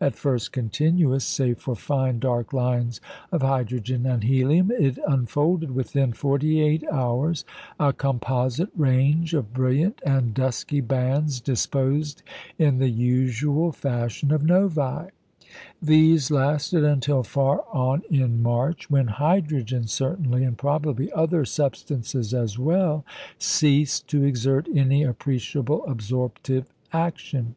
[0.00, 3.00] At first continuous, save for fine dark lines
[3.32, 7.44] of hydrogen and helium, it unfolded within forty eight hours
[7.80, 12.22] a composite range of brilliant and dusky bands disposed
[12.56, 15.10] in the usual fashion of Novæ.
[15.82, 22.56] These lasted until far on in March, when hydrogen certainly, and probably other substances as
[22.60, 23.04] well,
[23.40, 27.56] ceased to exert any appreciable absorptive action.